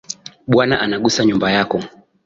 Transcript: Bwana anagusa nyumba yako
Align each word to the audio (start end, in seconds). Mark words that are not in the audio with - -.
Bwana 0.51 0.75
anagusa 0.85 1.19
nyumba 1.27 1.47
yako 1.55 1.77